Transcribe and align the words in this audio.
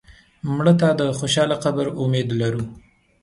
مړه 0.55 0.73
ته 0.81 0.87
د 0.99 1.01
خوشاله 1.17 1.55
قبر 1.63 1.87
امید 2.03 2.29
لرو 2.41 2.63